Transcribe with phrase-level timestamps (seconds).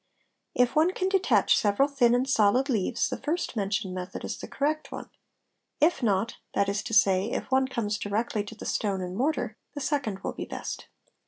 [0.55, 4.47] If one can detach several thin and solid: leaves the first mentioned method is the
[4.47, 5.11] correct one,
[5.79, 9.57] if not, that is to say,:| if one comes directly to the stone and mortar,
[9.75, 10.87] the second will be best.